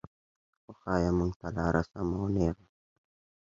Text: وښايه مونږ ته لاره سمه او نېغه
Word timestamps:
وښايه 0.67 1.11
مونږ 1.17 1.33
ته 1.39 1.47
لاره 1.57 1.81
سمه 1.89 2.15
او 2.19 2.27
نېغه 2.35 2.65